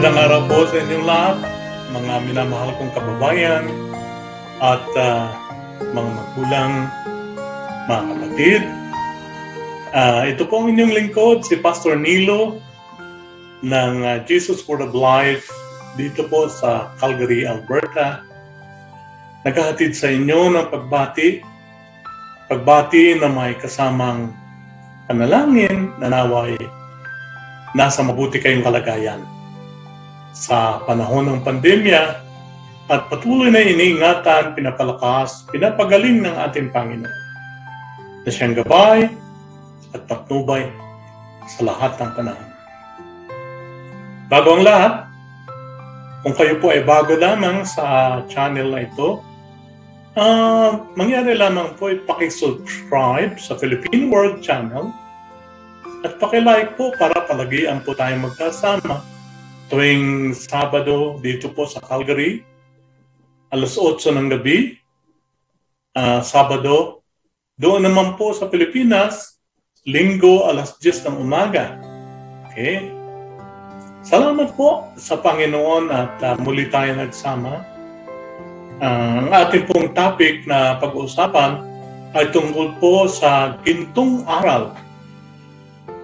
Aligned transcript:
Magandang 0.00 0.32
araw 0.32 0.42
po 0.48 0.58
sa 0.64 0.80
inyong 0.80 1.04
lahat, 1.04 1.36
mga 1.92 2.14
minamahal 2.24 2.72
kong 2.80 2.92
kababayan 2.96 3.68
at 4.56 4.80
uh, 4.96 5.28
mga 5.92 6.10
magulang, 6.16 6.72
mga 7.84 8.02
kapatid. 8.08 8.62
Uh, 9.92 10.24
ito 10.24 10.48
po 10.48 10.64
ang 10.64 10.72
inyong 10.72 10.96
lingkod, 10.96 11.44
si 11.44 11.60
Pastor 11.60 12.00
Nilo 12.00 12.64
ng 13.60 13.94
uh, 14.00 14.24
Jesus 14.24 14.64
Word 14.64 14.88
of 14.88 14.96
Life 14.96 15.52
dito 16.00 16.24
po 16.32 16.48
sa 16.48 16.96
Calgary, 16.96 17.44
Alberta. 17.44 18.24
Naghahatid 19.44 19.92
sa 19.92 20.08
inyo 20.08 20.48
ng 20.48 20.72
pagbati, 20.72 21.44
pagbati 22.48 23.20
na 23.20 23.28
may 23.28 23.52
kasamang 23.52 24.32
panalangin 25.12 25.92
na 26.00 26.08
naway 26.08 26.56
nasa 27.76 28.00
mabuti 28.00 28.40
kayong 28.40 28.64
kalagayan 28.64 29.39
sa 30.30 30.82
panahon 30.86 31.26
ng 31.26 31.40
pandemya 31.42 32.02
at 32.90 33.06
patuloy 33.06 33.54
na 33.54 33.62
iniingatan, 33.62 34.58
pinapalakas, 34.58 35.46
pinapagaling 35.54 36.26
ng 36.26 36.34
ating 36.50 36.74
Panginoon 36.74 37.20
na 38.26 38.30
siyang 38.30 38.58
gabay 38.58 39.06
at 39.94 40.02
patnubay 40.10 40.66
sa 41.46 41.70
lahat 41.70 41.94
ng 41.98 42.10
panahon. 42.18 42.50
Bago 44.30 44.58
ang 44.58 44.62
lahat, 44.62 44.92
kung 46.22 46.34
kayo 46.36 46.58
po 46.62 46.70
ay 46.70 46.82
bago 46.86 47.14
lamang 47.18 47.66
sa 47.66 48.20
channel 48.30 48.74
na 48.74 48.86
ito, 48.86 49.22
uh, 50.14 50.82
mangyari 50.94 51.34
lamang 51.34 51.74
po 51.78 51.90
ay 51.90 52.02
pakisubscribe 52.06 53.38
sa 53.38 53.58
Philippine 53.58 54.10
World 54.10 54.42
Channel 54.42 54.90
at 56.06 56.16
pakilike 56.18 56.74
po 56.74 56.94
para 56.98 57.22
palagian 57.26 57.82
po 57.82 57.94
tayo 57.94 58.14
magkasama 58.18 59.19
tuwing 59.70 60.34
Sabado 60.34 61.22
dito 61.22 61.54
po 61.54 61.64
sa 61.64 61.78
Calgary, 61.78 62.42
alas 63.54 63.78
8 63.78 64.10
ng 64.10 64.28
gabi, 64.34 64.74
uh, 65.94 66.18
Sabado. 66.26 67.06
Doon 67.54 67.86
naman 67.86 68.18
po 68.18 68.34
sa 68.34 68.50
Pilipinas, 68.50 69.38
Linggo, 69.86 70.50
alas 70.50 70.74
10 70.82 71.06
ng 71.06 71.16
umaga. 71.22 71.78
Okay? 72.50 72.90
Salamat 74.02 74.58
po 74.58 74.90
sa 74.98 75.22
Panginoon 75.22 75.86
at 75.94 76.18
uh, 76.18 76.34
muli 76.42 76.66
tayo 76.66 76.90
nagsama. 76.98 77.62
Uh, 78.80 79.28
ang 79.28 79.30
ating 79.30 79.70
pong 79.70 79.92
topic 79.94 80.48
na 80.50 80.80
pag-uusapan 80.82 81.62
ay 82.16 82.26
tungkol 82.34 82.74
po 82.82 83.06
sa 83.06 83.54
gintong 83.62 84.26
aral 84.26 84.74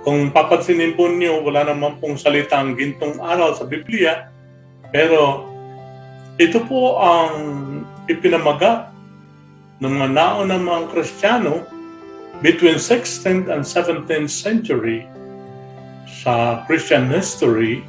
kung 0.07 0.31
papansinin 0.31 0.95
po 0.95 1.11
niyo, 1.11 1.43
wala 1.43 1.67
naman 1.67 1.99
pong 1.99 2.15
salitang 2.15 2.79
gintong 2.79 3.19
aral 3.19 3.59
sa 3.59 3.67
Biblia, 3.67 4.31
pero 4.95 5.51
ito 6.39 6.63
po 6.63 7.03
ang 7.03 7.35
ipinamaga 8.07 8.95
ng 9.83 9.91
mga 9.99 10.09
naunang 10.15 10.63
mga 10.63 10.83
Kristiyano 10.95 11.67
between 12.39 12.79
16th 12.79 13.51
and 13.51 13.67
17th 13.67 14.31
century 14.31 15.11
sa 16.07 16.63
Christian 16.71 17.11
history. 17.11 17.83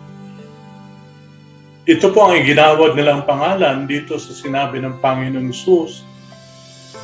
Ito 1.85 2.09
po 2.17 2.33
ang 2.33 2.41
ginawad 2.41 2.97
nilang 2.97 3.29
pangalan 3.29 3.85
dito 3.85 4.17
sa 4.17 4.33
sinabi 4.33 4.81
ng 4.81 4.97
Panginoong 5.05 5.53
Isus 5.53 6.01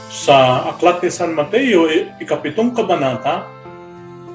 sa 0.10 0.66
Aklat 0.74 1.06
ni 1.06 1.14
San 1.14 1.38
Mateo, 1.38 1.86
ikapitong 2.18 2.74
kabanata, 2.74 3.63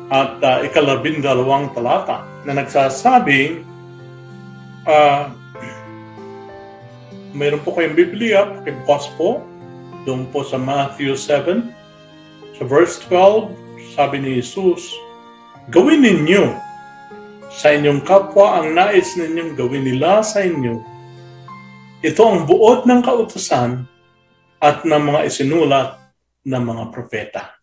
at 0.09 0.41
uh, 0.41 0.65
ikalabindalawang 0.65 1.73
talata 1.77 2.25
na 2.49 2.57
nagsasabing 2.57 3.65
uh, 4.89 5.29
mayroon 7.37 7.61
po 7.61 7.77
kayong 7.77 7.93
Biblia, 7.93 8.49
pakibukas 8.49 9.13
po 9.21 9.45
doon 10.09 10.25
po 10.33 10.41
sa 10.45 10.57
Matthew 10.57 11.13
7 11.13 12.57
sa 12.57 12.65
verse 12.65 13.05
12 13.07 13.53
sabi 13.93 14.17
ni 14.25 14.41
Jesus 14.41 14.89
gawin 15.69 16.01
ninyo 16.01 16.57
sa 17.53 17.77
inyong 17.77 18.01
kapwa 18.05 18.63
ang 18.63 18.73
nais 18.73 19.13
ninyong 19.19 19.53
gawin 19.53 19.85
nila 19.85 20.25
sa 20.25 20.41
inyo 20.41 20.81
ito 21.99 22.23
ang 22.23 22.47
buod 22.47 22.87
ng 22.87 23.03
kautusan 23.03 23.83
at 24.63 24.87
ng 24.87 25.03
mga 25.03 25.21
isinulat 25.27 25.99
ng 26.47 26.63
mga 26.63 26.85
propeta. 26.95 27.58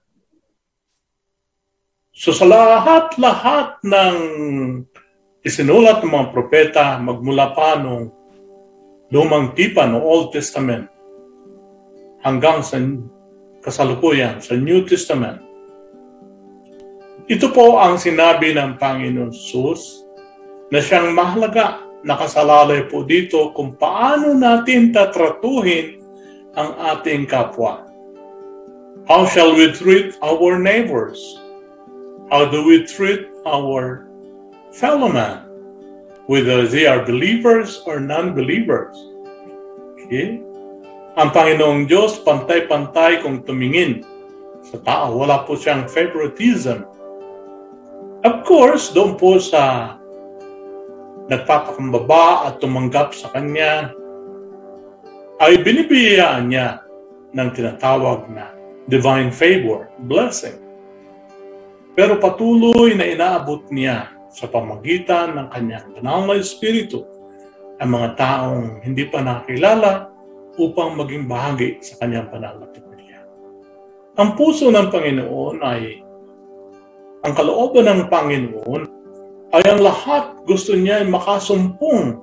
So 2.15 2.31
sa 2.31 2.47
lahat-lahat 2.47 3.83
ng 3.83 4.15
isinulat 5.43 5.99
ng 5.99 6.07
mga 6.15 6.27
propeta 6.31 6.95
magmula 6.95 7.51
pa 7.51 7.75
nung 7.75 8.07
lumang 9.11 9.51
tipan 9.51 9.91
no 9.91 9.99
Old 9.99 10.31
Testament 10.31 10.87
hanggang 12.23 12.63
sa 12.63 12.79
kasalukuyan 13.59 14.39
sa 14.39 14.55
New 14.55 14.87
Testament. 14.87 15.43
Ito 17.27 17.51
po 17.51 17.83
ang 17.83 17.99
sinabi 17.99 18.55
ng 18.55 18.79
Panginoon 18.79 19.35
Jesus 19.35 20.07
na 20.71 20.79
siyang 20.79 21.11
mahalaga 21.11 21.83
nakasalalay 22.07 22.87
po 22.87 23.03
dito 23.03 23.51
kung 23.51 23.75
paano 23.75 24.31
natin 24.31 24.95
tatratuhin 24.95 25.99
ang 26.55 26.79
ating 26.95 27.27
kapwa. 27.27 27.83
How 29.03 29.27
shall 29.27 29.51
we 29.51 29.75
treat 29.75 30.15
our 30.23 30.55
neighbors? 30.55 31.43
How 32.33 32.49
do 32.49 32.65
we 32.65 32.89
treat 32.89 33.29
our 33.45 34.09
fellow 34.73 35.13
man? 35.13 35.45
Whether 36.25 36.65
they 36.65 36.89
are 36.89 37.05
believers 37.05 37.85
or 37.85 38.01
non-believers. 38.01 38.97
Okay? 40.01 40.41
Ang 41.15 41.29
Panginoong 41.29 41.85
Diyos, 41.85 42.17
pantay-pantay 42.25 43.21
kung 43.21 43.45
tumingin 43.45 44.01
sa 44.65 44.81
tao. 44.81 45.21
Wala 45.21 45.45
po 45.45 45.53
siyang 45.53 45.85
favoritism. 45.85 46.81
Of 48.25 48.41
course, 48.41 48.89
doon 48.89 49.21
po 49.21 49.37
sa 49.37 49.95
nagpapakumbaba 51.29 52.49
at 52.49 52.57
tumanggap 52.57 53.13
sa 53.13 53.29
Kanya, 53.29 53.93
ay 55.45 55.61
binibiyayaan 55.61 56.49
niya 56.49 56.81
ng 57.37 57.49
tinatawag 57.53 58.25
na 58.33 58.49
divine 58.89 59.29
favor, 59.29 59.93
blessing. 60.09 60.64
Pero 61.95 62.19
patuloy 62.19 62.91
na 62.93 63.07
inaabot 63.07 63.71
niya 63.71 64.11
sa 64.27 64.51
pamagitan 64.51 65.31
ng 65.39 65.47
kanyang 65.47 65.87
banal 65.95 66.27
na 66.27 66.35
Espiritu 66.35 67.07
ang 67.79 67.95
mga 67.95 68.09
taong 68.19 68.83
hindi 68.83 69.07
pa 69.07 69.23
nakilala 69.23 70.11
upang 70.59 70.99
maging 70.99 71.27
bahagi 71.27 71.79
sa 71.79 72.03
kanyang 72.03 72.27
banal 72.27 72.59
na 72.59 72.67
pamilya. 72.67 73.19
Ang 74.19 74.35
puso 74.35 74.67
ng 74.71 74.91
Panginoon 74.91 75.57
ay 75.63 76.03
ang 77.23 77.33
kalooban 77.33 77.87
ng 77.87 78.01
Panginoon 78.11 78.83
ay 79.55 79.63
ang 79.71 79.79
lahat 79.79 80.35
gusto 80.43 80.75
niya 80.75 80.99
ay 80.99 81.07
makasumpong, 81.07 82.19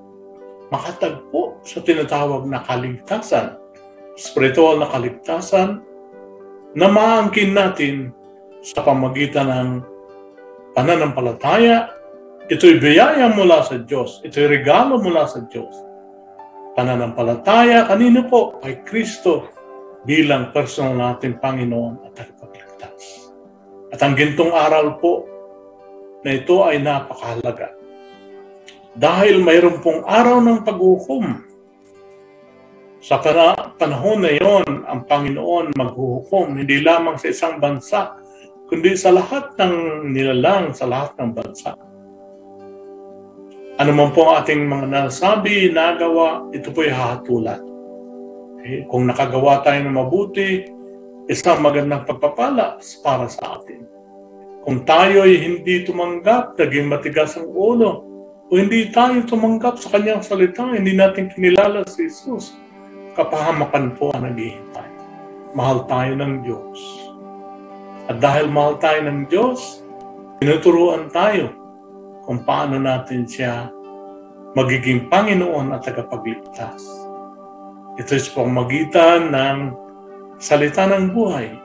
makatagpo 0.69 1.61
sa 1.65 1.81
tinatawag 1.81 2.45
na 2.45 2.61
kaligtasan, 2.61 3.57
spiritual 4.21 4.77
na 4.81 4.89
kaligtasan 4.93 5.81
na 6.77 6.87
maangkin 6.93 7.57
natin 7.57 8.13
sa 8.63 8.87
pamagitan 8.87 9.51
ng 9.51 9.71
pananampalataya. 10.73 11.91
Ito'y 12.47 12.79
biyaya 12.79 13.31
mula 13.35 13.67
sa 13.67 13.83
Diyos. 13.83 14.23
Ito'y 14.23 14.47
regalo 14.47 15.03
mula 15.03 15.27
sa 15.27 15.43
Diyos. 15.51 15.75
Pananampalataya, 16.79 17.91
kanino 17.91 18.25
po? 18.31 18.57
Ay 18.65 18.81
Kristo 18.87 19.51
bilang 20.09 20.55
personal 20.55 20.97
natin 20.97 21.37
Panginoon 21.39 22.07
at 22.07 22.13
tagapagligtas. 22.17 23.31
At 23.93 24.01
ang 24.01 24.17
gintong 24.17 24.51
aral 24.55 24.97
po 24.99 25.29
na 26.25 26.39
ito 26.39 26.65
ay 26.65 26.81
napakahalaga. 26.81 27.75
Dahil 28.97 29.41
mayroon 29.41 29.81
pong 29.81 30.05
araw 30.05 30.41
ng 30.41 30.59
paghukom. 30.65 31.45
Sa 33.03 33.19
panahon 33.77 34.23
na 34.23 34.31
yon, 34.31 34.87
ang 34.87 35.03
Panginoon 35.11 35.75
maghuhukom 35.75 36.55
hindi 36.55 36.79
lamang 36.79 37.19
sa 37.19 37.35
isang 37.35 37.59
bansa, 37.59 38.15
kundi 38.73 38.97
sa 38.97 39.13
lahat 39.13 39.53
ng 39.61 40.09
nilalang, 40.17 40.73
sa 40.73 40.89
lahat 40.89 41.13
ng 41.21 41.37
bansa. 41.37 41.77
Ano 43.77 43.93
man 43.93 44.17
po 44.17 44.33
ang 44.33 44.41
ating 44.41 44.65
mga 44.65 44.89
nasabi, 44.89 45.69
nagawa, 45.69 46.49
ito 46.57 46.73
po 46.73 46.81
ay 46.81 46.89
hahatulan. 46.89 47.61
Okay? 48.57 48.89
Kung 48.89 49.05
nakagawa 49.05 49.61
tayo 49.61 49.77
ng 49.85 49.93
mabuti, 49.93 50.65
isang 51.29 51.61
magandang 51.61 52.09
pagpapala 52.09 52.81
para 53.05 53.29
sa 53.29 53.61
atin. 53.61 53.85
Kung 54.65 54.89
tayo 54.89 55.29
ay 55.29 55.37
hindi 55.37 55.85
tumanggap, 55.85 56.57
naging 56.57 56.89
matigas 56.89 57.37
ang 57.37 57.53
ulo, 57.53 58.09
o 58.49 58.53
hindi 58.57 58.89
tayo 58.89 59.21
tumanggap 59.29 59.85
sa 59.85 59.93
kanyang 60.01 60.25
salita, 60.25 60.65
hindi 60.73 60.97
natin 60.97 61.29
kinilala 61.29 61.85
si 61.85 62.09
Jesus, 62.09 62.57
kapahamakan 63.21 64.01
po 64.01 64.17
ang 64.17 64.33
naghihintay. 64.33 64.89
Mahal 65.53 65.85
tayo 65.85 66.17
ng 66.17 66.33
Diyos. 66.41 67.12
At 68.13 68.21
dahil 68.21 68.53
mahal 68.53 68.77
tayo 68.77 69.09
ng 69.09 69.25
Diyos, 69.25 69.81
tinuturuan 70.37 71.09
tayo 71.09 71.49
kung 72.29 72.45
paano 72.45 72.77
natin 72.77 73.25
siya 73.25 73.73
magiging 74.53 75.09
Panginoon 75.09 75.73
at 75.73 75.81
tagapagligtas. 75.89 76.85
Ito 77.97 78.13
sa 78.13 78.37
pamagitan 78.37 79.33
ng 79.33 79.59
salita 80.37 80.85
ng 80.93 81.17
buhay. 81.17 81.57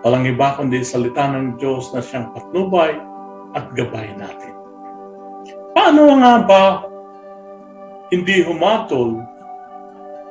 Walang 0.00 0.24
iba 0.24 0.56
kundi 0.56 0.80
salita 0.80 1.28
ng 1.28 1.60
Diyos 1.60 1.92
na 1.92 2.00
siyang 2.00 2.32
patnubay 2.32 2.96
at 3.52 3.76
gabay 3.76 4.16
natin. 4.16 4.56
Paano 5.76 6.16
nga 6.16 6.34
ba 6.48 6.64
hindi 8.08 8.40
humatol 8.40 9.20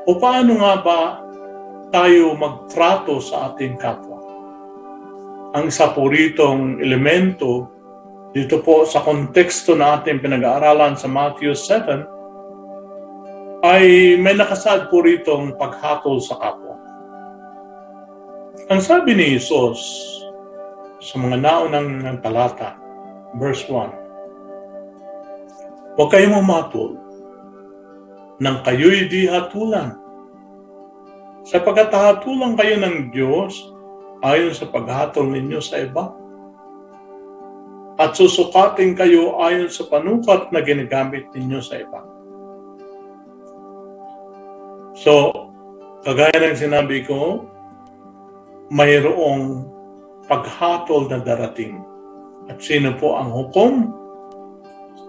o 0.09 0.17
paano 0.17 0.57
nga 0.65 0.73
ba 0.81 1.01
tayo 1.93 2.33
magtrato 2.33 3.21
sa 3.21 3.53
ating 3.53 3.77
kapwa? 3.77 4.14
Ang 5.55 5.71
isa 5.71 5.95
po 5.95 6.11
ritong 6.11 6.83
elemento 6.83 7.71
dito 8.35 8.59
po 8.59 8.83
sa 8.83 8.99
konteksto 8.99 9.71
na 9.71 9.95
ating 9.95 10.19
pinag-aaralan 10.19 10.99
sa 10.99 11.07
Matthew 11.07 11.55
7 11.55 13.63
ay 13.63 14.19
may 14.19 14.35
nakasad 14.35 14.91
po 14.91 14.99
ritong 14.99 15.55
paghatol 15.55 16.19
sa 16.19 16.35
kapwa. 16.35 16.75
Ang 18.67 18.83
sabi 18.83 19.15
ni 19.15 19.39
Jesus 19.39 19.79
sa 20.99 21.15
mga 21.23 21.39
naunang 21.39 22.19
talata, 22.19 22.75
verse 23.39 23.63
1, 23.71 25.95
Huwag 25.95 26.11
kayong 26.11 26.35
mamatol 26.35 26.99
nang 28.43 28.59
kayo'y 28.67 29.07
di 29.07 29.31
hatulan. 29.31 29.95
Sapagkat 31.47 31.95
hatulan 31.95 32.59
kayo 32.59 32.75
ng 32.75 33.15
Diyos 33.15 33.74
ayon 34.23 34.53
sa 34.55 34.69
paghatol 34.69 35.27
ninyo 35.27 35.59
sa 35.59 35.83
iba 35.83 36.13
at 37.95 38.11
susukatin 38.11 38.91
kayo 38.91 39.39
ayon 39.39 39.71
sa 39.71 39.87
panukat 39.87 40.51
na 40.51 40.59
ginagamit 40.59 41.31
ninyo 41.31 41.59
sa 41.63 41.79
iba. 41.79 42.03
So, 44.99 45.31
kagaya 46.03 46.35
ng 46.43 46.59
sinabi 46.59 47.07
ko, 47.07 47.47
mayroong 48.67 49.63
paghatol 50.27 51.07
na 51.07 51.23
darating. 51.23 51.79
At 52.51 52.59
sino 52.59 52.99
po 52.99 53.15
ang 53.15 53.31
hukom? 53.31 53.95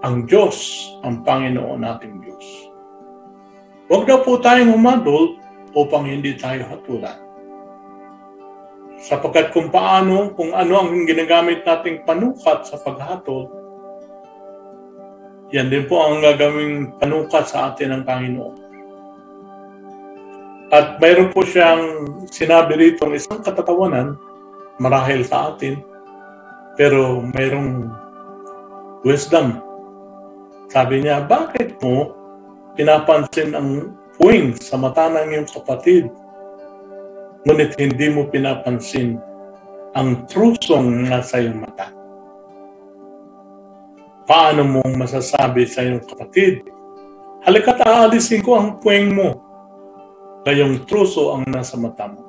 Ang 0.06 0.30
Diyos, 0.30 0.86
ang 1.02 1.26
Panginoon 1.26 1.82
nating 1.82 2.22
Diyos. 2.22 2.46
Huwag 3.90 4.06
daw 4.06 4.22
po 4.22 4.38
tayong 4.38 4.78
humadol 4.78 5.38
upang 5.74 6.06
hindi 6.06 6.38
tayo 6.38 6.62
hatulan 6.70 7.25
sapagkat 9.00 9.52
kung 9.52 9.68
paano, 9.68 10.32
kung 10.32 10.56
ano 10.56 10.80
ang 10.80 11.04
ginagamit 11.04 11.62
nating 11.62 12.04
panukat 12.08 12.64
sa 12.64 12.80
paghatol, 12.80 13.48
yan 15.54 15.70
din 15.70 15.86
po 15.86 16.02
ang 16.02 16.24
gagawing 16.24 16.96
panukat 16.98 17.46
sa 17.46 17.70
atin 17.70 17.94
ng 17.94 18.02
Panginoon. 18.02 18.56
At 20.74 20.98
mayroon 20.98 21.30
po 21.30 21.46
siyang 21.46 22.10
sinabi 22.26 22.74
rito 22.74 23.06
ng 23.06 23.14
isang 23.14 23.38
katatawanan, 23.38 24.18
marahil 24.82 25.22
sa 25.22 25.54
atin, 25.54 25.78
pero 26.74 27.22
mayroong 27.22 27.86
wisdom. 29.06 29.62
Sabi 30.66 31.06
niya, 31.06 31.22
bakit 31.22 31.78
mo 31.78 32.10
pinapansin 32.74 33.54
ang 33.54 33.94
puwing 34.18 34.58
sa 34.58 34.74
mata 34.74 35.06
ng 35.06 35.30
iyong 35.30 35.48
kapatid 35.48 36.10
ngunit 37.46 37.78
hindi 37.78 38.10
mo 38.10 38.26
pinapansin 38.26 39.22
ang 39.94 40.26
trusong 40.26 41.06
nasa 41.06 41.38
iyong 41.38 41.62
mata. 41.62 41.94
Paano 44.26 44.66
mo 44.66 44.82
masasabi 44.82 45.62
sa 45.70 45.86
iyong 45.86 46.02
kapatid, 46.02 46.66
halika't 47.46 47.86
aalisin 47.86 48.42
ko 48.42 48.58
ang 48.58 48.82
puweng 48.82 49.14
mo, 49.14 49.38
kayong 50.42 50.82
truso 50.90 51.38
ang 51.38 51.46
nasa 51.46 51.78
mata 51.78 52.10
mo. 52.10 52.26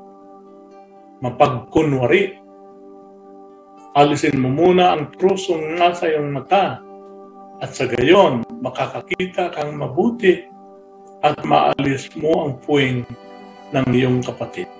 Mapagkunwari, 1.25 2.37
alisin 3.97 4.37
mo 4.37 4.53
muna 4.53 4.93
ang 4.93 5.09
trusong 5.17 5.81
nasa 5.81 6.13
iyong 6.13 6.29
mata 6.29 6.77
at 7.57 7.73
sa 7.73 7.89
gayon 7.89 8.45
makakakita 8.61 9.49
kang 9.49 9.73
mabuti 9.81 10.45
at 11.25 11.41
maalis 11.41 12.05
mo 12.13 12.45
ang 12.45 12.61
puwing 12.61 13.01
ng 13.73 13.87
iyong 13.89 14.21
kapatid. 14.21 14.76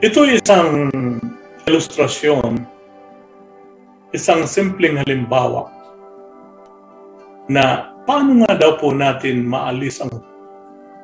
Ito 0.00 0.24
isang 0.24 0.88
ilustrasyon, 1.68 2.64
isang 4.16 4.48
simpleng 4.48 4.96
halimbawa 4.96 5.68
na 7.52 7.92
paano 8.08 8.40
nga 8.40 8.56
daw 8.56 8.80
po 8.80 8.96
natin 8.96 9.44
maalis 9.44 10.00
ang 10.00 10.24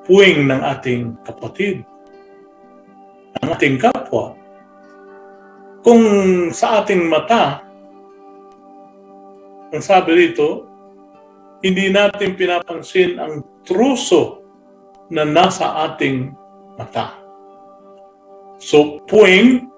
puwing 0.09 0.49
ng 0.49 0.65
ating 0.65 1.13
kapatid, 1.29 1.85
ng 3.37 3.49
ating 3.53 3.77
kapwa. 3.77 4.33
Kung 5.85 6.03
sa 6.57 6.81
ating 6.81 7.05
mata, 7.05 7.69
ang 9.77 9.83
sabi 9.85 10.25
rito, 10.25 10.65
hindi 11.61 11.93
natin 11.93 12.33
pinapansin 12.33 13.21
ang 13.21 13.45
truso 13.61 14.41
na 15.13 15.29
nasa 15.29 15.85
ating 15.85 16.33
mata. 16.81 17.25
So, 18.56 19.05
puwing 19.05 19.69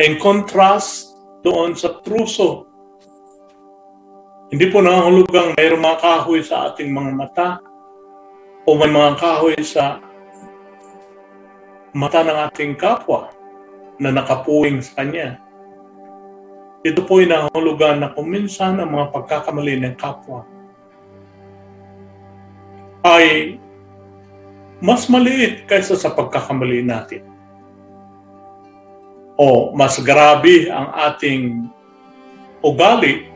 in 0.00 0.16
contrast 0.16 1.12
doon 1.44 1.76
sa 1.76 2.00
truso. 2.00 2.64
Hindi 4.48 4.66
po 4.72 4.80
nangangulugang 4.80 5.54
mayroong 5.54 5.84
mga 5.84 6.00
kahoy 6.00 6.40
sa 6.40 6.72
ating 6.72 6.90
mga 6.90 7.10
mata 7.14 7.48
o 8.64 8.74
may 8.74 8.90
mga 8.90 9.12
kahoy 9.20 9.54
sa 9.60 10.00
mata 11.92 12.24
ng 12.24 12.38
ating 12.50 12.74
kapwa 12.80 13.28
na 14.00 14.10
nakapuwing 14.10 14.80
sa 14.80 15.04
kanya. 15.04 15.38
Ito 16.80 17.04
po 17.04 17.20
ay 17.20 17.28
nangangulugan 17.28 18.00
na 18.00 18.10
kuminsan 18.16 18.80
ang 18.80 18.96
mga 18.96 19.12
pagkakamali 19.12 19.84
ng 19.84 19.96
kapwa 20.00 20.48
ay 23.04 23.56
mas 24.80 25.08
maliit 25.12 25.68
kaysa 25.68 25.96
sa 25.96 26.12
pagkakamali 26.12 26.84
natin 26.84 27.39
o 29.40 29.72
mas 29.72 29.96
grabe 30.04 30.68
ang 30.68 30.92
ating 31.08 31.64
ugali 32.60 33.32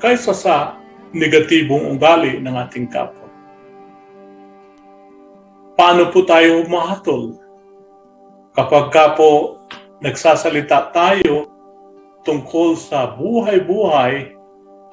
kaysa 0.00 0.32
sa 0.32 0.80
negatibong 1.12 1.92
ugali 1.92 2.40
ng 2.40 2.54
ating 2.56 2.88
kapwa. 2.88 3.28
Paano 5.76 6.08
po 6.08 6.24
tayo 6.24 6.64
humahatol? 6.64 7.36
Kapag 8.56 8.84
ka 8.88 9.12
po 9.12 9.60
nagsasalita 10.00 10.88
tayo 10.96 11.52
tungkol 12.24 12.72
sa 12.80 13.12
buhay-buhay 13.12 14.32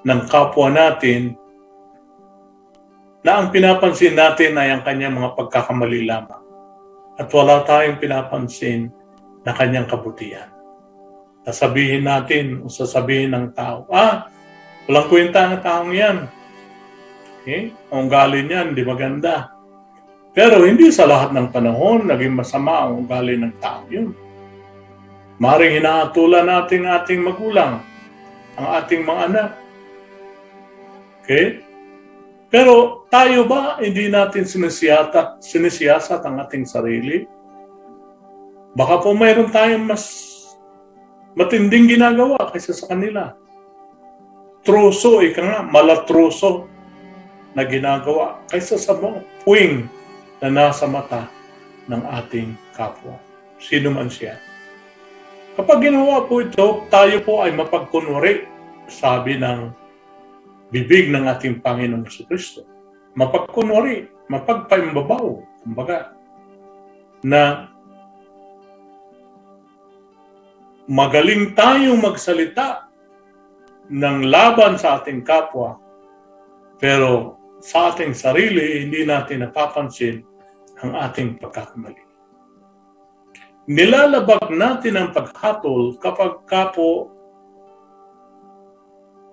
ng 0.04 0.22
kapwa 0.28 0.68
natin 0.68 1.40
na 3.24 3.40
ang 3.40 3.54
pinapansin 3.54 4.18
natin 4.18 4.60
ay 4.60 4.76
ang 4.76 4.82
kanyang 4.84 5.16
mga 5.16 5.40
pagkakamali 5.40 6.04
lamang. 6.10 6.42
At 7.22 7.30
wala 7.32 7.62
tayong 7.64 8.02
pinapansin 8.02 8.90
na 9.42 9.52
kanyang 9.54 9.90
kabutihan. 9.90 10.50
Sasabihin 11.42 12.06
natin 12.06 12.62
o 12.62 12.70
sasabihin 12.70 13.34
ng 13.34 13.48
tao, 13.58 13.90
ah, 13.90 14.30
walang 14.86 15.10
kwenta 15.10 15.50
ang 15.50 15.58
taong 15.62 15.92
yan. 15.94 16.18
Okay? 17.42 17.74
Ang 17.90 18.06
ugali 18.06 18.46
niyan, 18.46 18.78
di 18.78 18.86
maganda. 18.86 19.50
Pero 20.32 20.64
hindi 20.64 20.94
sa 20.94 21.10
lahat 21.10 21.34
ng 21.34 21.50
panahon 21.50 22.08
naging 22.08 22.38
masama 22.38 22.88
ang 22.88 23.04
ugali 23.04 23.36
ng 23.36 23.58
tao 23.58 23.84
yun. 23.90 24.14
Maring 25.42 25.82
hinaatulan 25.82 26.46
natin 26.46 26.86
ating 26.86 27.26
magulang, 27.26 27.82
ang 28.54 28.68
ating 28.78 29.02
mga 29.02 29.22
anak. 29.34 29.50
Okay? 31.26 31.66
Pero 32.54 33.08
tayo 33.10 33.50
ba 33.50 33.82
hindi 33.82 34.06
natin 34.06 34.46
sinisiyata, 34.46 35.42
sinisiyasat 35.42 36.22
ang 36.22 36.46
ating 36.46 36.70
sarili? 36.70 37.26
Baka 38.72 39.04
po 39.04 39.12
mayroon 39.12 39.52
tayong 39.52 39.84
mas 39.84 40.32
matinding 41.36 41.92
ginagawa 41.92 42.40
kaysa 42.52 42.72
sa 42.72 42.92
kanila. 42.92 43.36
Troso, 44.62 45.20
ika 45.20 45.42
nga, 45.42 45.60
malatroso 45.66 46.70
na 47.52 47.68
ginagawa 47.68 48.40
kaysa 48.48 48.80
sa 48.80 48.96
mga 48.96 49.26
puwing 49.44 49.90
na 50.40 50.48
nasa 50.48 50.88
mata 50.88 51.28
ng 51.92 52.04
ating 52.22 52.56
kapwa. 52.72 53.20
Sino 53.60 53.92
man 53.92 54.08
siya. 54.08 54.40
Kapag 55.60 55.84
ginawa 55.84 56.26
po 56.26 56.40
ito, 56.40 56.88
tayo 56.88 57.20
po 57.28 57.44
ay 57.44 57.52
mapagkunwari, 57.52 58.48
sabi 58.88 59.36
ng 59.36 59.72
bibig 60.72 61.12
ng 61.12 61.28
ating 61.28 61.60
Panginoong 61.60 62.08
Kristo. 62.08 62.64
Mapagkunwari, 63.20 64.08
mapagpaimbabaw, 64.32 65.28
kumbaga, 65.68 66.16
na 67.22 67.71
magaling 70.92 71.56
tayong 71.56 72.04
magsalita 72.04 72.92
ng 73.88 74.28
laban 74.28 74.76
sa 74.76 75.00
ating 75.00 75.24
kapwa, 75.24 75.80
pero 76.76 77.40
sa 77.64 77.96
ating 77.96 78.12
sarili, 78.12 78.84
hindi 78.84 79.08
natin 79.08 79.48
napapansin 79.48 80.20
ang 80.84 80.92
ating 81.00 81.40
pagkakamali. 81.40 82.04
Nilalabag 83.72 84.52
natin 84.52 85.00
ang 85.00 85.10
paghatol 85.16 85.96
kapag 86.02 86.44
kapo 86.44 87.14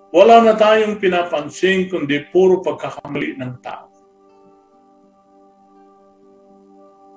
wala 0.08 0.40
na 0.40 0.54
tayong 0.56 0.96
pinapansin 1.02 1.90
kundi 1.90 2.28
puro 2.32 2.64
pagkakamali 2.64 3.36
ng 3.36 3.52
tao. 3.60 3.88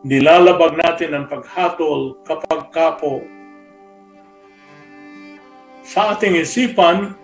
Nilalabag 0.01 0.75
natin 0.81 1.13
ang 1.13 1.25
paghatol 1.29 2.19
kapag 2.25 2.73
kapo 2.73 3.40
sa 5.81 6.13
ating 6.13 6.37
isipan, 6.37 7.17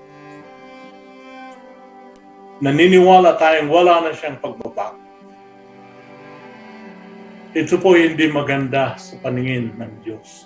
naniniwala 2.58 3.38
tayong 3.38 3.70
wala 3.70 4.10
na 4.10 4.12
siyang 4.14 4.42
pagbabago. 4.42 5.02
Ito 7.58 7.74
po 7.82 7.98
hindi 7.98 8.30
maganda 8.30 8.98
sa 9.02 9.18
paningin 9.22 9.74
ng 9.78 9.94
Diyos. 10.06 10.46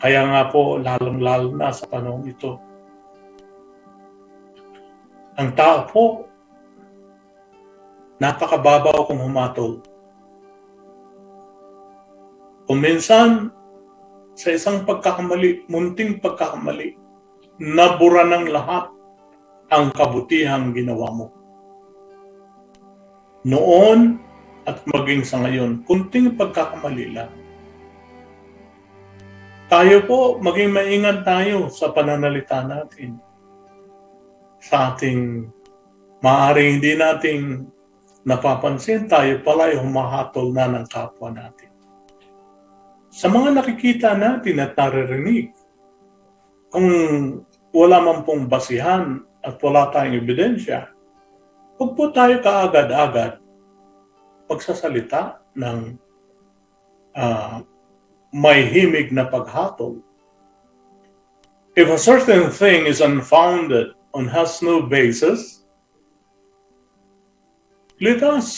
Kaya 0.00 0.22
nga 0.22 0.42
po, 0.48 0.78
lalong-lalo 0.78 1.52
na 1.56 1.74
sa 1.74 1.84
panahon 1.90 2.24
ito, 2.24 2.56
ang 5.40 5.50
tao 5.56 5.88
po, 5.88 6.04
napakababaw 8.20 9.08
kung 9.08 9.20
humatol. 9.24 9.80
Kung 12.68 12.80
minsan, 12.80 13.48
sa 14.40 14.56
isang 14.56 14.88
pagkakamali, 14.88 15.68
munting 15.68 16.16
pagkakamali, 16.16 16.96
nabura 17.60 18.24
ng 18.24 18.48
lahat 18.48 18.88
ang 19.68 19.92
kabutihang 19.92 20.72
ginawa 20.72 21.12
mo. 21.12 21.26
Noon 23.44 24.16
at 24.64 24.80
maging 24.88 25.28
sa 25.28 25.44
ngayon, 25.44 25.84
kunting 25.84 26.40
pagkakamali 26.40 27.12
lang. 27.12 27.32
Tayo 29.68 30.08
po, 30.08 30.40
maging 30.40 30.72
maingat 30.72 31.20
tayo 31.22 31.68
sa 31.68 31.92
pananalita 31.92 32.64
natin 32.64 33.20
sa 34.60 34.92
ating 34.92 35.52
maaaring 36.24 36.80
hindi 36.80 36.96
nating 36.96 37.68
napapansin 38.24 39.08
tayo 39.08 39.40
pala 39.40 39.72
ay 39.72 39.78
humahatol 39.80 40.52
na 40.52 40.68
ng 40.68 40.86
kapwa 40.90 41.32
natin. 41.32 41.69
Sa 43.10 43.26
mga 43.26 43.58
nakikita 43.58 44.14
natin 44.14 44.62
at 44.62 44.78
naririnig, 44.78 45.50
kung 46.70 46.86
wala 47.74 47.98
man 47.98 48.22
pong 48.22 48.46
basihan 48.46 49.26
at 49.42 49.58
wala 49.58 49.90
tayong 49.90 50.22
ebidensya, 50.22 50.94
huwag 51.74 51.98
po 51.98 52.14
tayo 52.14 52.38
kaagad-agad 52.38 53.42
magsasalita 54.46 55.42
ng 55.58 55.98
uh, 57.18 57.62
may 58.30 58.66
himig 58.66 59.10
na 59.10 59.26
paghatol. 59.26 60.02
If 61.74 61.90
a 61.90 61.98
certain 61.98 62.50
thing 62.50 62.86
is 62.86 63.02
unfounded 63.02 63.94
on 64.14 64.30
has 64.30 64.62
no 64.62 64.86
basis, 64.86 65.66
let 68.02 68.22
us 68.22 68.50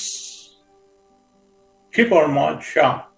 keep 1.93 2.13
our 2.13 2.29
mouth 2.29 2.65
shut. 2.65 3.12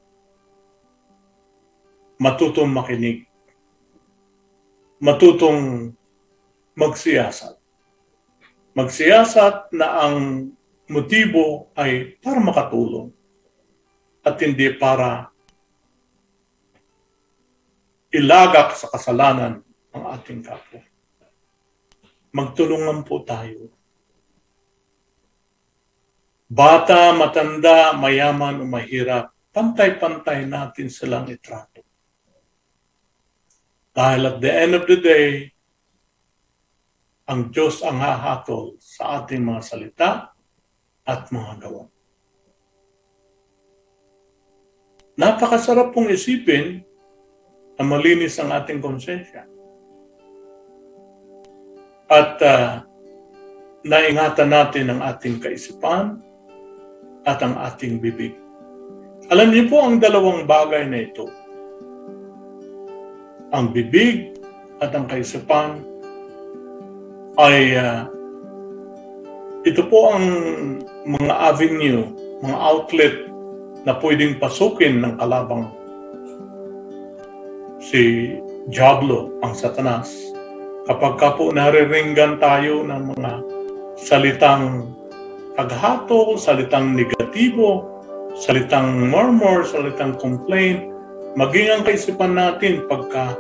Matutong 2.25 2.73
makinig. 2.73 3.29
Matutong 5.05 5.93
magsiyasat. 6.73 7.61
Magsiyasat 8.73 9.69
na 9.77 9.87
ang 10.09 10.17
motibo 10.89 11.69
ay 11.77 12.17
para 12.25 12.41
makatulong 12.41 13.13
at 14.25 14.41
hindi 14.41 14.73
para 14.81 15.29
ilagak 18.09 18.73
sa 18.73 18.89
kasalanan 18.89 19.61
ng 19.93 20.05
ating 20.17 20.41
kapwa 20.41 20.81
magtulungan 22.35 23.07
po 23.07 23.23
tayo. 23.23 23.71
Bata, 26.51 27.15
matanda, 27.15 27.95
mayaman 27.95 28.63
o 28.63 28.65
mahirap, 28.67 29.31
pantay-pantay 29.55 30.45
natin 30.51 30.91
silang 30.91 31.31
itrato. 31.31 31.74
Dahil 33.95 34.27
at 34.27 34.37
the 34.43 34.51
end 34.51 34.75
of 34.75 34.85
the 34.91 34.99
day, 34.99 35.55
ang 37.31 37.49
Diyos 37.55 37.81
ang 37.81 38.03
hahatol 38.03 38.77
sa 38.83 39.23
ating 39.23 39.41
mga 39.41 39.63
salita 39.63 40.11
at 41.07 41.31
mga 41.31 41.53
gawa. 41.63 41.87
Napakasarap 45.15 45.95
pong 45.95 46.11
isipin 46.11 46.83
na 47.79 47.83
malinis 47.87 48.35
ang 48.43 48.51
ating 48.51 48.83
konsensya 48.83 49.47
at 52.11 52.37
uh, 52.43 52.83
naingatan 53.87 54.51
natin 54.51 54.91
ang 54.91 55.01
ating 55.07 55.39
kaisipan 55.39 56.19
at 57.25 57.41
ang 57.41 57.57
ating 57.63 58.03
bibig. 58.03 58.37
Alam 59.33 59.55
niyo 59.55 59.71
po 59.73 59.81
ang 59.81 59.97
dalawang 60.03 60.45
bagay 60.45 60.85
na 60.85 61.01
ito. 61.09 61.31
Ang 63.55 63.71
bibig 63.71 64.35
at 64.83 64.91
ang 64.99 65.07
kaisipan 65.07 65.87
ay 67.39 67.79
uh, 67.79 68.11
ito 69.63 69.87
po 69.87 70.11
ang 70.11 70.27
mga 71.07 71.35
avenue, 71.55 72.03
mga 72.43 72.59
outlet 72.59 73.15
na 73.87 73.95
pwedeng 74.03 74.43
pasukin 74.43 74.99
ng 75.07 75.15
kalabang 75.23 75.71
si 77.79 78.35
Diablo, 78.73 79.39
ang 79.47 79.55
satanas. 79.55 80.11
Kapag 80.91 81.15
ka 81.21 81.39
po 81.39 81.55
nariringgan 81.55 82.43
tayo 82.43 82.83
ng 82.83 83.15
mga 83.15 83.33
salitang 83.95 84.91
paghatol, 85.55 86.37
salitang 86.41 86.99
negatibo, 86.99 87.87
salitang 88.35 89.09
murmur, 89.13 89.63
salitang 89.63 90.19
complaint, 90.19 90.91
maging 91.39 91.71
ang 91.71 91.83
kaisipan 91.87 92.35
natin 92.35 92.85
pagka 92.91 93.37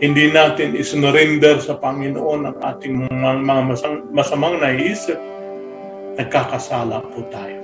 hindi 0.00 0.32
natin 0.32 0.72
isinurrender 0.72 1.60
sa 1.60 1.76
Panginoon 1.76 2.48
ang 2.48 2.56
ating 2.56 3.04
mga, 3.04 3.30
mga 3.44 3.62
masang, 3.68 3.96
masamang 4.08 4.56
naiisip, 4.56 5.20
nagkakasala 6.16 7.04
po 7.12 7.20
tayo. 7.28 7.60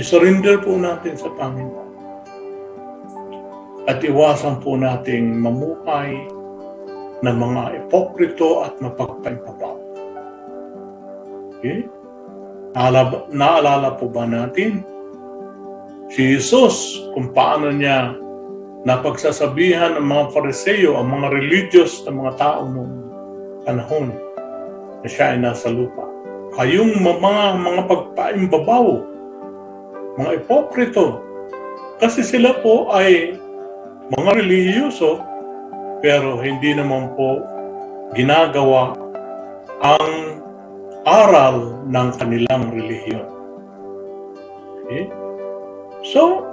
Isurrender 0.00 0.64
po 0.64 0.80
natin 0.80 1.12
sa 1.20 1.28
Panginoon. 1.36 1.92
At 3.84 4.00
iwasan 4.00 4.64
po 4.64 4.80
nating 4.80 5.44
mamuhay 5.44 6.24
ng 7.20 7.36
mga 7.36 7.84
ipokrito 7.84 8.64
at 8.64 8.72
mapagpaipabaw. 8.80 9.76
Okay? 11.60 11.84
Naalala, 12.72 13.28
naalala 13.28 13.88
po 14.00 14.08
ba 14.08 14.24
natin 14.24 14.80
si 16.08 16.32
Jesus 16.32 16.96
kung 17.12 17.28
paano 17.36 17.68
niya 17.70 18.23
napagsasabihan 18.84 19.96
ng 19.96 20.06
mga 20.06 20.24
fariseo, 20.36 21.00
ang 21.00 21.08
mga 21.08 21.26
religious 21.32 22.04
na 22.04 22.12
mga 22.12 22.32
tao 22.36 22.68
noong 22.68 22.94
panahon 23.64 24.12
na 25.00 25.08
siya 25.08 25.32
ay 25.34 25.38
nasa 25.40 25.72
lupa. 25.72 26.04
Kayong 26.54 27.00
mga, 27.00 27.44
mga 27.64 27.82
pagpaimbabaw, 27.88 28.86
mga 30.20 30.30
ipokrito, 30.44 31.24
kasi 31.98 32.20
sila 32.20 32.52
po 32.60 32.92
ay 32.92 33.40
mga 34.12 34.30
relihiyoso 34.36 35.16
pero 36.04 36.36
hindi 36.36 36.76
naman 36.76 37.16
po 37.16 37.40
ginagawa 38.12 38.92
ang 39.80 40.38
aral 41.08 41.80
ng 41.88 42.08
kanilang 42.20 42.68
relihiyon. 42.68 43.28
Okay? 44.84 45.08
So, 46.04 46.44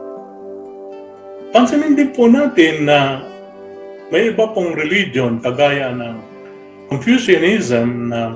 pansinin 1.51 1.99
din 1.99 2.15
po 2.15 2.31
natin 2.31 2.87
na 2.87 3.27
may 4.11 4.31
iba 4.31 4.47
pong 4.51 4.75
religion 4.75 5.39
kagaya 5.39 5.91
ng 5.91 6.31
Confucianism 6.91 8.11
na 8.11 8.35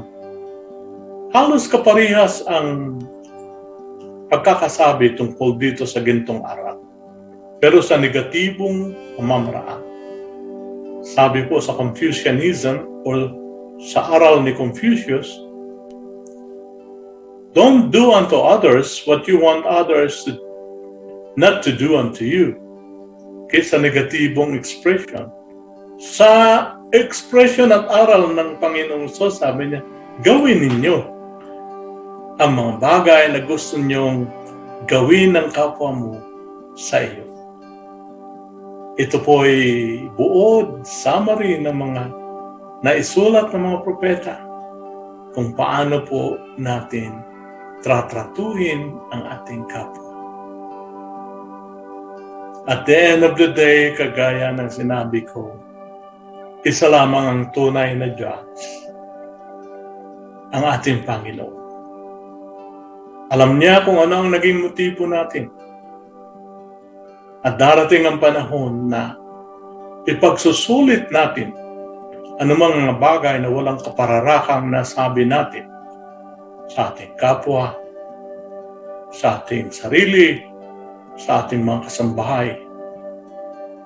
halos 1.35 1.67
kaparihas 1.67 2.39
ang 2.47 2.95
pagkakasabi 4.31 5.19
tungkol 5.19 5.59
dito 5.59 5.83
sa 5.83 5.99
gintong 5.99 6.39
aral. 6.39 6.79
Pero 7.59 7.83
sa 7.83 7.99
negatibong 7.99 8.95
pamamaraan. 9.19 9.83
Sabi 11.03 11.43
po 11.51 11.59
sa 11.59 11.75
Confucianism 11.75 13.03
or 13.03 13.27
sa 13.83 14.07
aral 14.15 14.39
ni 14.39 14.55
Confucius, 14.55 15.27
Don't 17.55 17.87
do 17.87 18.11
unto 18.11 18.35
others 18.35 19.03
what 19.07 19.27
you 19.31 19.39
want 19.39 19.63
others 19.63 20.27
to, 20.27 20.35
not 21.39 21.63
to 21.63 21.71
do 21.71 21.95
unto 21.95 22.27
you. 22.27 22.64
Okay, 23.45 23.61
sa 23.61 23.77
negatibong 23.77 24.57
expression. 24.57 25.29
Sa 26.01 26.73
expression 26.97 27.69
at 27.69 27.85
aral 27.93 28.33
ng 28.33 28.57
Panginoong 28.57 29.05
Sos, 29.05 29.37
sabi 29.37 29.69
niya, 29.69 29.85
gawin 30.25 30.65
ninyo 30.65 30.97
ang 32.41 32.51
mga 32.51 32.73
bagay 32.81 33.23
na 33.31 33.39
gusto 33.45 33.77
nyong 33.77 34.25
gawin 34.89 35.37
ng 35.37 35.53
kapwa 35.53 35.93
mo 35.93 36.13
sa 36.73 37.05
iyo. 37.05 37.23
Ito 38.97 39.21
po 39.21 39.45
ay 39.45 39.61
buod, 40.17 40.83
summary 40.87 41.61
ng 41.61 41.75
mga 41.75 42.03
naisulat 42.81 43.53
ng 43.53 43.61
mga 43.61 43.79
propeta 43.85 44.35
kung 45.35 45.51
paano 45.53 46.03
po 46.03 46.39
natin 46.55 47.23
tratratuhin 47.83 48.95
ang 49.13 49.21
ating 49.37 49.67
kapwa. 49.67 50.04
At 52.65 52.89
the 52.89 52.97
end 52.97 53.21
of 53.21 53.37
the 53.37 53.53
day, 53.53 53.93
kagaya 53.93 54.49
ng 54.49 54.73
sinabi 54.73 55.21
ko, 55.21 55.53
isa 56.65 56.89
lamang 56.89 57.25
ang 57.29 57.41
tunay 57.53 57.93
na 57.93 58.09
judge, 58.17 58.61
ang 60.49 60.65
ating 60.73 61.05
Panginoon. 61.05 61.61
Alam 63.29 63.61
niya 63.61 63.85
kung 63.85 64.01
ano 64.01 64.25
ang 64.25 64.33
naging 64.33 64.65
motibo 64.65 65.05
natin. 65.05 65.53
At 67.45 67.61
darating 67.61 68.09
ang 68.09 68.17
panahon 68.17 68.89
na 68.89 69.13
ipagsusulit 70.09 71.13
natin 71.13 71.53
anumang 72.41 72.81
mga 72.81 72.97
bagay 72.97 73.35
na 73.45 73.49
walang 73.53 73.77
kapararakang 73.77 74.73
nasabi 74.73 75.21
natin 75.21 75.69
sa 76.73 76.89
ating 76.89 77.13
kapwa, 77.13 77.77
sa 79.13 79.37
ating 79.37 79.69
sarili, 79.69 80.54
sa 81.15 81.43
ating 81.43 81.63
mga 81.63 81.87
kasambahay. 81.87 82.59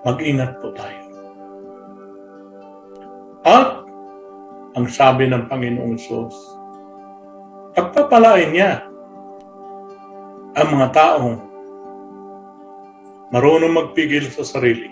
Mag-ingat 0.05 0.57
po 0.61 0.73
tayo. 0.73 1.01
At 3.45 3.85
ang 4.75 4.85
sabi 4.89 5.29
ng 5.29 5.47
Panginoong 5.49 5.97
Sos, 5.97 6.35
pagpapalain 7.73 8.51
niya 8.53 8.83
ang 10.57 10.67
mga 10.75 10.87
taong 10.91 11.35
marunong 13.29 13.73
magpigil 13.73 14.25
sa 14.33 14.41
sarili. 14.41 14.89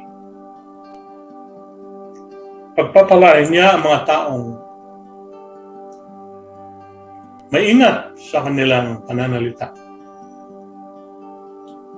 Pagpapalain 2.77 3.49
niya 3.49 3.73
ang 3.73 3.81
mga 3.81 3.99
taong 4.05 4.45
maingat 7.49 8.13
sa 8.21 8.45
kanilang 8.45 9.01
pananalita. 9.07 9.86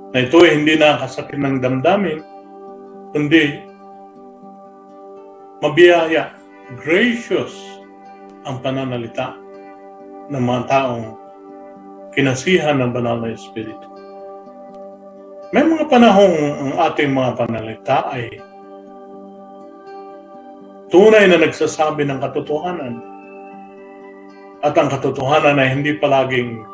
Na 0.10 0.25
ito 0.25 0.42
ay 0.42 0.58
hindi 0.58 0.74
nakasakit 0.74 1.38
ng 1.38 1.62
damdamin, 1.62 2.20
kundi 3.13 3.62
mabiyaya, 5.62 6.34
gracious 6.82 7.54
ang 8.50 8.58
pananalita 8.66 9.38
ng 10.34 10.42
mga 10.42 10.62
taong 10.66 11.06
kinasihan 12.13 12.82
ng 12.82 12.92
banal 12.94 13.22
na 13.22 13.38
Espiritu. 13.38 13.88
May 15.50 15.66
mga 15.66 15.89
panahong 15.89 16.38
ang 16.62 16.74
ating 16.89 17.10
mga 17.10 17.32
panalita 17.38 18.06
ay 18.13 18.38
tunay 20.94 21.25
na 21.25 21.42
nagsasabi 21.42 22.06
ng 22.06 22.22
katotohanan 22.22 23.01
at 24.62 24.74
ang 24.78 24.89
katotohanan 24.94 25.58
ay 25.58 25.70
hindi 25.74 25.98
palaging 25.98 26.66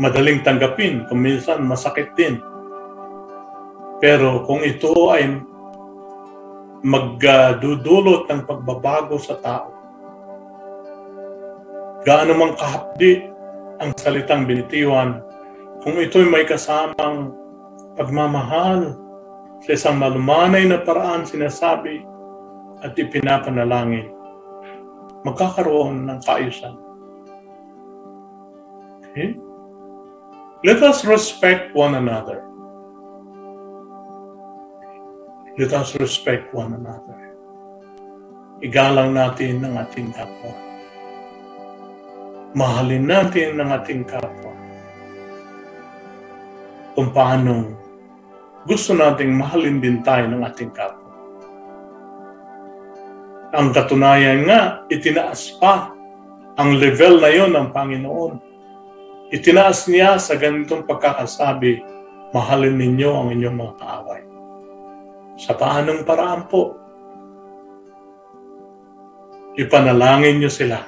madaling 0.00 0.40
tanggapin, 0.40 1.04
kung 1.08 1.20
minsan 1.20 1.64
masakit 1.64 2.12
din. 2.16 2.40
Pero 4.00 4.42
kung 4.48 4.64
ito 4.64 4.92
ay 5.12 5.40
magdudulot 6.82 8.26
ng 8.26 8.42
pagbabago 8.48 9.20
sa 9.20 9.38
tao, 9.38 9.70
gaano 12.02 12.32
mang 12.34 12.54
kahapdi 12.58 13.30
ang 13.78 13.94
salitang 13.94 14.48
binitiwan, 14.48 15.22
kung 15.82 15.98
ito'y 15.98 16.26
may 16.26 16.46
kasamang 16.46 17.34
pagmamahal 17.98 18.94
sa 19.62 19.70
isang 19.74 19.98
malumanay 19.98 20.66
na 20.66 20.82
paraan 20.82 21.22
sinasabi 21.22 22.02
at 22.82 22.98
ipinapanalangin, 22.98 24.10
magkakaroon 25.22 26.10
ng 26.10 26.18
kaayusan. 26.26 26.74
Okay? 29.06 29.38
Let 30.62 30.78
us 30.86 31.02
respect 31.02 31.74
one 31.74 31.98
another. 31.98 32.46
Let 35.58 35.74
us 35.74 35.98
respect 35.98 36.54
one 36.54 36.78
another. 36.78 37.18
Igalang 38.62 39.18
natin 39.18 39.66
ang 39.66 39.74
ating 39.82 40.14
kapwa. 40.14 40.54
Mahalin 42.54 43.10
natin 43.10 43.58
ang 43.58 43.74
ating 43.74 44.06
kapwa. 44.06 44.54
Kung 46.94 47.10
paano 47.10 47.74
gusto 48.62 48.94
nating 48.94 49.34
mahalin 49.34 49.82
din 49.82 49.98
tayo 50.06 50.30
ng 50.30 50.46
ating 50.46 50.70
kapwa. 50.70 51.10
Ang 53.50 53.74
katunayan 53.74 54.46
nga, 54.46 54.86
itinaas 54.86 55.58
pa 55.58 55.90
ang 56.54 56.78
level 56.78 57.18
na 57.18 57.30
yon 57.34 57.50
ng 57.50 57.74
Panginoon. 57.74 58.51
Itinaas 59.32 59.88
niya 59.88 60.20
sa 60.20 60.36
ganitong 60.36 60.84
pagkakasabi, 60.84 61.80
mahalin 62.36 62.76
ninyo 62.76 63.10
ang 63.16 63.28
inyong 63.32 63.56
mga 63.56 63.74
kaaway. 63.80 64.22
Sa 65.40 65.56
paanong 65.56 66.04
paraan 66.04 66.44
po? 66.52 66.76
Ipanalangin 69.56 70.36
niyo 70.36 70.52
sila. 70.52 70.84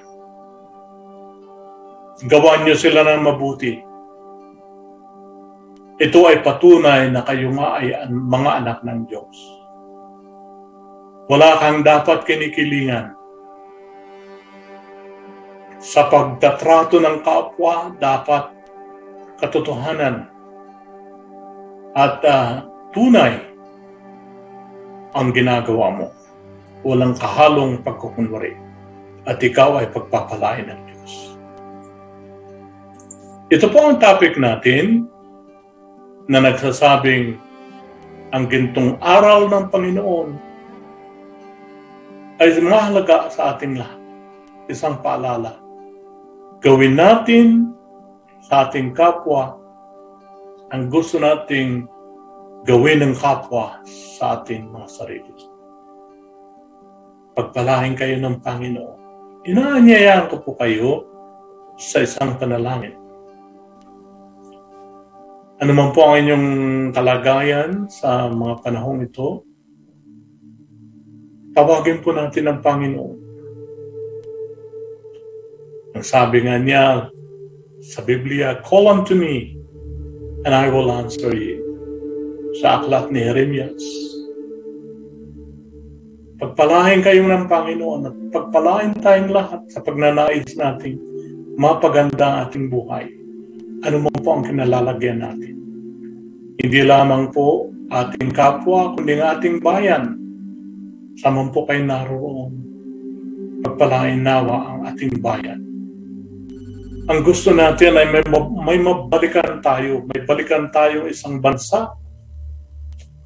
Gawan 2.20 2.68
niyo 2.68 2.76
sila 2.76 3.00
ng 3.00 3.24
mabuti. 3.24 3.80
Ito 5.96 6.28
ay 6.28 6.44
patunay 6.44 7.09
na 7.09 7.24
kayo 7.24 7.48
nga 7.57 7.80
ay 7.80 7.96
mga 8.12 8.50
anak 8.61 8.78
ng 8.85 9.00
Diyos. 9.09 9.37
Wala 11.33 11.57
kang 11.64 11.80
dapat 11.80 12.28
kinikilingan. 12.28 13.16
Sa 15.85 16.09
pagtatrato 16.09 16.97
ng 16.97 17.20
kapwa, 17.20 17.92
dapat 18.01 18.49
katotohanan 19.37 20.33
at 21.92 22.25
uh, 22.25 22.64
tunay 22.97 23.37
ang 25.12 25.29
ginagawa 25.37 25.92
mo. 25.92 26.07
Walang 26.88 27.16
kahalong 27.20 27.85
pagkukunwari 27.85 28.57
at 29.29 29.40
ikaw 29.40 29.81
ay 29.81 29.88
pagpapalain 29.92 30.68
ng 30.68 30.81
Diyos. 30.88 31.12
Ito 33.53 33.68
po 33.68 33.92
ang 33.92 33.97
topic 34.01 34.40
natin 34.40 35.05
na 36.29 36.40
nagsasabing 36.40 37.37
ang 38.33 38.44
gintong 38.49 38.97
aral 39.05 39.53
ng 39.53 39.64
Panginoon 39.68 40.29
ay 42.40 42.49
mahalaga 42.61 43.31
sa 43.31 43.55
ating 43.55 43.79
lahat. 43.79 44.01
Isang 44.66 44.99
paalala. 45.05 45.63
Gawin 46.64 46.96
natin 46.96 47.77
sa 48.40 48.64
ating 48.64 48.96
kapwa 48.96 49.61
ang 50.72 50.88
gusto 50.88 51.20
nating 51.20 51.85
gawin 52.64 53.05
ng 53.05 53.14
kapwa 53.20 53.85
sa 54.16 54.40
ating 54.40 54.72
mga 54.72 54.88
sarili. 54.88 55.35
Pagpalahin 57.37 57.92
kayo 57.92 58.16
ng 58.16 58.40
Panginoon. 58.40 58.98
Inaanyayaan 59.44 60.33
ko 60.33 60.40
po 60.40 60.57
kayo 60.57 61.05
sa 61.77 62.00
isang 62.00 62.40
panalangin. 62.40 62.96
Ano 65.61 65.72
man 65.77 65.92
po 65.92 66.00
ang 66.09 66.16
inyong 66.24 66.48
kalagayan 66.96 67.92
sa 67.92 68.33
mga 68.33 68.64
panahong 68.64 69.05
ito, 69.05 69.44
Tawagin 71.55 72.03
po 72.03 72.11
natin 72.11 72.50
ang 72.50 72.59
Panginoon. 72.59 73.24
Ang 75.94 76.04
sabi 76.04 76.42
nga 76.42 76.59
niya 76.59 77.09
sa 77.80 78.00
Biblia, 78.02 78.59
Call 78.66 78.90
unto 78.90 79.14
me, 79.14 79.54
and 80.42 80.52
I 80.52 80.66
will 80.68 80.90
answer 80.90 81.30
you. 81.33 81.62
Sa 82.61 82.83
aklat 82.83 83.11
ni 83.11 83.22
Jeremias. 83.22 83.83
Pagpalain 86.38 87.00
kayo 87.02 87.24
ng 87.24 87.46
Panginoon 87.46 88.02
at 88.11 88.16
pagpalain 88.35 88.94
tayong 88.98 89.30
lahat 89.30 89.62
sa 89.70 89.80
pagnanais 89.80 90.50
nating 90.54 90.98
mapaganda 91.54 92.26
ang 92.26 92.37
ating 92.50 92.66
buhay. 92.68 93.07
Ano 93.87 94.07
mo 94.07 94.11
po 94.11 94.38
ang 94.38 94.44
kinalalagyan 94.46 95.22
natin? 95.22 95.54
Hindi 96.59 96.80
lamang 96.83 97.30
po 97.30 97.70
ating 97.90 98.35
kapwa, 98.35 98.94
kundi 98.98 99.18
ang 99.18 99.38
ating 99.38 99.62
bayan 99.62 100.24
Saman 101.14 101.54
po 101.54 101.62
kayo 101.62 101.87
naroon. 101.87 102.52
Pagpalain 103.62 104.18
nawa 104.18 104.74
ang 104.74 104.80
ating 104.90 105.22
bayan. 105.22 105.62
Ang 107.05 107.21
gusto 107.21 107.53
natin 107.53 108.01
ay 108.01 108.09
may, 108.09 108.25
may 108.64 108.79
mabalikan 108.81 109.61
tayo. 109.61 110.09
May 110.09 110.25
balikan 110.25 110.73
tayo 110.73 111.05
isang 111.05 111.37
bansa 111.37 111.93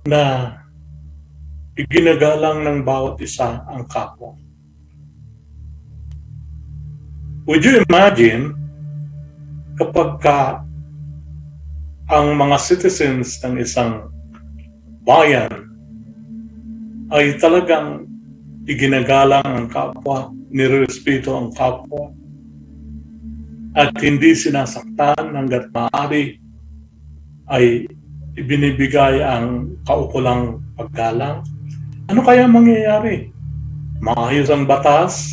na 0.02 0.50
iginagalang 1.78 2.66
ng 2.66 2.78
bawat 2.82 3.22
isa 3.22 3.62
ang 3.70 3.86
kapwa. 3.86 4.34
Would 7.46 7.62
you 7.62 7.78
imagine 7.86 8.58
kapag 9.78 10.18
ka 10.18 10.66
ang 12.10 12.34
mga 12.34 12.58
citizens 12.58 13.38
ng 13.46 13.62
isang 13.62 14.10
bayan 15.06 15.70
ay 17.14 17.38
talagang 17.38 18.10
iginagalang 18.66 19.46
ang 19.46 19.70
kapwa, 19.70 20.34
nirespeto 20.50 21.38
ang 21.38 21.54
kapwa, 21.54 22.17
at 23.78 23.94
hindi 24.02 24.34
sinasaktan 24.34 25.38
hanggat 25.38 25.70
maaari 25.70 26.42
ay 27.46 27.86
ibinibigay 28.34 29.22
ang 29.22 29.78
kaukulang 29.86 30.58
paggalang. 30.74 31.46
Ano 32.10 32.26
kaya 32.26 32.50
mangyayari? 32.50 33.30
Maayos 34.02 34.50
ang 34.50 34.66
batas, 34.66 35.30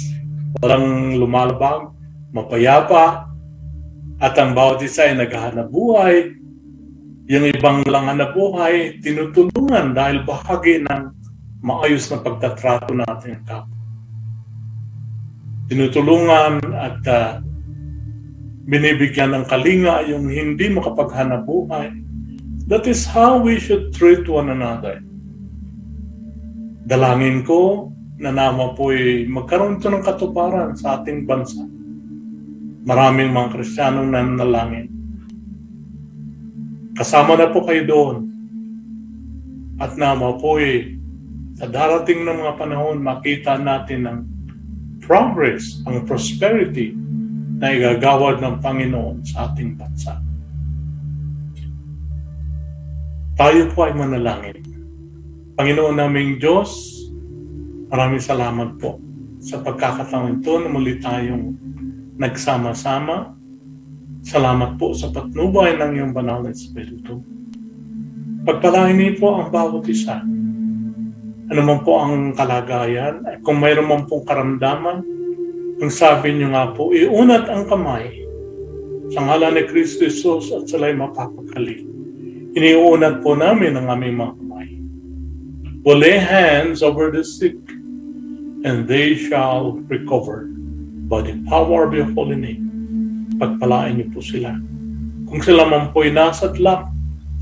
walang 0.61 1.17
lumalabag, 1.17 1.89
mapayapa, 2.37 3.25
at 4.21 4.33
ang 4.37 4.53
bawat 4.53 4.85
isa 4.85 5.09
ay 5.09 5.17
naghahanap 5.17 5.67
buhay. 5.73 6.37
Yung 7.25 7.49
ibang 7.49 7.81
lang 7.89 8.05
hanap 8.05 8.37
buhay, 8.37 9.01
tinutulungan 9.01 9.97
dahil 9.97 10.21
bahagi 10.21 10.85
ng 10.85 11.01
maayos 11.65 12.13
na 12.13 12.21
pagtatrato 12.21 12.93
natin 12.93 13.41
ang 13.41 13.45
kapwa. 13.49 13.73
Tinutulungan 15.65 16.61
at 16.77 17.01
uh, 17.09 17.41
binibigyan 18.65 19.37
ng 19.37 19.45
kalinga 19.45 20.09
yung 20.09 20.25
hindi 20.25 20.73
makapaghanap 20.73 21.45
buhay. 21.45 21.93
That 22.65 22.89
is 22.89 23.05
how 23.05 23.37
we 23.37 23.61
should 23.61 23.93
treat 23.93 24.25
one 24.25 24.49
another. 24.49 25.05
Dalangin 26.89 27.45
ko 27.45 27.93
na 28.17 28.33
naman 28.33 28.73
po'y 28.73 29.29
magkaroon 29.29 29.77
ito 29.77 29.89
ng 29.93 30.01
katuparan 30.01 30.73
sa 30.73 30.97
ating 31.01 31.29
bansa. 31.29 31.61
Maraming 32.85 33.29
mga 33.29 33.53
Kristiyanong 33.53 34.09
nanalangin. 34.09 34.89
Kasama 36.97 37.37
na 37.37 37.53
po 37.53 37.61
kayo 37.69 37.85
doon. 37.85 38.17
At 39.77 39.93
naman 39.93 40.41
po'y 40.41 40.97
sa 41.55 41.69
darating 41.69 42.25
ng 42.25 42.37
mga 42.41 42.53
panahon, 42.57 42.97
makita 42.97 43.61
natin 43.61 44.01
ang 44.09 44.19
progress, 45.05 45.85
ang 45.85 46.01
prosperity 46.09 47.04
na 47.59 47.71
igagawad 47.71 48.43
ng 48.43 48.55
Panginoon 48.59 49.23
sa 49.23 49.51
ating 49.51 49.79
bansa. 49.79 50.19
Tayo 53.35 53.67
po 53.75 53.87
ay 53.87 53.93
manalangin. 53.95 54.63
Panginoon 55.55 55.95
naming 55.99 56.39
Diyos, 56.39 56.71
maraming 57.91 58.23
salamat 58.23 58.79
po 58.79 58.99
sa 59.39 59.59
pagkakataon 59.59 60.39
ito 60.39 60.53
na 60.59 60.69
muli 60.71 60.99
tayong 60.99 61.55
nagsama-sama. 62.15 63.35
Salamat 64.25 64.79
po 64.79 64.95
sa 64.95 65.11
patnubay 65.11 65.77
ng 65.77 65.91
iyong 65.99 66.13
banal 66.15 66.43
na 66.43 66.55
Espiritu. 66.55 67.21
Pagpalain 68.47 68.97
niyo 68.97 69.19
po 69.19 69.27
ang 69.37 69.49
bawat 69.51 69.85
isa 69.89 70.23
ano 71.45 71.61
man 71.61 71.79
po 71.85 72.01
ang 72.01 72.33
kalagayan, 72.33 73.21
kung 73.45 73.61
mayroon 73.61 73.85
man 73.85 74.09
pong 74.09 74.25
karamdaman, 74.25 75.05
ang 75.81 75.91
sabi 75.91 76.35
niyo 76.35 76.55
nga 76.55 76.71
po, 76.71 76.95
iunat 76.95 77.51
ang 77.51 77.67
kamay 77.67 78.23
sa 79.11 79.21
ngalan 79.23 79.59
ni 79.59 79.63
Kristo 79.67 80.07
Jesus 80.07 80.51
at 80.55 80.71
sila'y 80.71 80.95
mapapagaling. 80.95 81.85
Iniunat 82.55 83.19
po 83.19 83.35
namin 83.35 83.75
ang 83.75 83.91
aming 83.91 84.15
mga 84.15 84.33
kamay. 84.39 84.69
We'll 85.83 86.01
lay 86.01 86.17
hands 86.17 86.81
over 86.81 87.11
the 87.11 87.21
sick 87.21 87.59
and 88.65 88.87
they 88.87 89.13
shall 89.13 89.77
recover 89.91 90.49
by 91.05 91.21
the 91.21 91.37
power 91.45 91.85
of 91.85 91.93
your 91.93 92.09
holy 92.15 92.39
name. 92.39 92.63
Pagpalain 93.37 93.99
niyo 93.99 94.07
po 94.15 94.23
sila. 94.23 94.55
Kung 95.27 95.43
sila 95.43 95.67
man 95.67 95.91
po'y 95.91 96.09
nasa 96.09 96.49
tlak, 96.55 96.87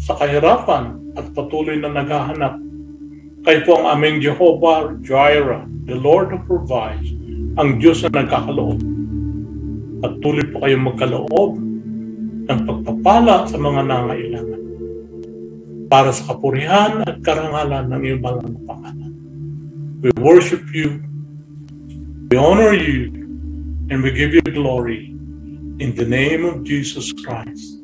sa 0.03 0.17
kahirapan 0.19 1.15
at 1.15 1.31
patuloy 1.31 1.77
na 1.79 1.93
naghahanap 1.93 2.59
kayo 3.43 3.59
po 3.67 3.75
ang 3.75 3.99
aming 3.99 4.23
Jehovah 4.23 4.95
Jireh, 5.03 5.67
the 5.83 5.99
Lord 5.99 6.31
who 6.31 6.39
provides, 6.47 7.11
ang 7.53 7.77
Diyos 7.77 8.01
na 8.05 8.23
nagkakaloob. 8.23 8.79
At 10.03 10.19
tuloy 10.19 10.45
po 10.49 10.65
kayong 10.65 10.85
magkaloob 10.89 11.51
ng 12.49 12.59
pagpapala 12.67 13.47
sa 13.47 13.55
mga 13.55 13.81
nangailangan 13.87 14.61
para 15.87 16.09
sa 16.09 16.33
kapurihan 16.33 17.05
at 17.05 17.21
karangalan 17.21 17.85
ng 17.93 18.01
iyong 18.01 18.21
banal 18.25 18.49
na 18.49 18.61
pangalan. 18.65 19.13
We 20.01 20.11
worship 20.19 20.65
you, 20.73 20.99
we 22.27 22.35
honor 22.35 22.73
you, 22.73 23.13
and 23.93 24.01
we 24.01 24.11
give 24.11 24.33
you 24.33 24.43
glory 24.43 25.13
in 25.77 25.93
the 25.93 26.03
name 26.03 26.43
of 26.43 26.65
Jesus 26.65 27.13
Christ, 27.13 27.79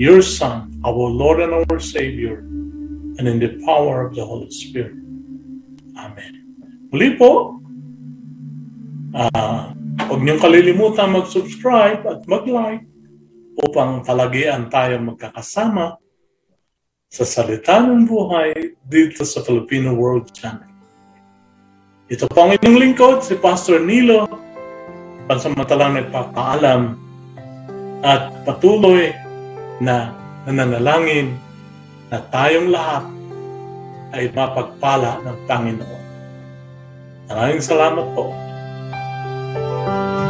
your 0.00 0.24
Son, 0.24 0.72
our 0.82 1.06
Lord 1.12 1.44
and 1.44 1.52
our 1.52 1.78
Savior, 1.78 2.42
and 3.20 3.28
in 3.28 3.38
the 3.38 3.60
power 3.62 4.08
of 4.08 4.16
the 4.16 4.24
Holy 4.24 4.50
Spirit. 4.50 4.96
Amen. 5.94 6.32
Muli 6.90 7.14
po, 7.14 7.61
uh, 9.12 9.72
huwag 10.08 10.20
niyong 10.24 10.40
kalilimutan 10.40 11.12
mag-subscribe 11.12 12.02
at 12.04 12.20
mag-like 12.24 12.84
upang 13.60 14.00
talagian 14.04 14.72
tayo 14.72 14.96
magkakasama 15.00 16.00
sa 17.12 17.24
Salita 17.28 17.84
ng 17.84 18.08
Buhay 18.08 18.76
dito 18.88 19.28
sa 19.28 19.44
Filipino 19.44 19.92
World 19.92 20.32
Channel. 20.32 20.72
Ito 22.08 22.24
po 22.28 22.48
ang 22.48 22.56
inyong 22.56 22.78
lingkod, 22.80 23.24
si 23.24 23.36
Pastor 23.36 23.80
Nilo, 23.84 24.28
pansamantalang 25.28 26.00
nagpapaalam 26.00 26.96
at 28.00 28.32
patuloy 28.48 29.12
na 29.80 30.12
nananalangin 30.48 31.36
na 32.08 32.20
tayong 32.32 32.68
lahat 32.72 33.04
ay 34.12 34.28
mapagpala 34.32 35.24
ng 35.24 35.36
Panginoon. 35.48 36.04
Maraming 37.32 37.64
salamat 37.64 38.06
po. 38.12 38.28
Thank 39.92 40.16
you. 40.16 40.21